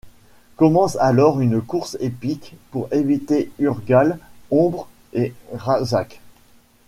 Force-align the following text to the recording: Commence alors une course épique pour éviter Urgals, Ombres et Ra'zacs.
Commence 0.55 0.95
alors 0.95 1.41
une 1.41 1.61
course 1.61 1.95
épique 1.99 2.55
pour 2.71 2.91
éviter 2.91 3.51
Urgals, 3.59 4.17
Ombres 4.49 4.87
et 5.13 5.31
Ra'zacs. 5.53 6.21